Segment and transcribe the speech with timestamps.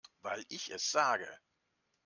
[0.23, 1.29] Weil ich es sage.